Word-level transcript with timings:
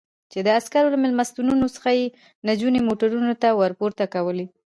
چې 0.31 0.39
د 0.45 0.47
عسکرو 0.57 0.93
له 0.93 0.97
مېلمستونونو 1.03 1.65
څخه 1.75 1.89
یې 1.99 2.05
نجونې 2.47 2.79
موټرونو 2.87 3.33
ته 3.41 3.47
ور 3.59 3.71
پورته 3.79 4.05
کولې. 4.13 4.45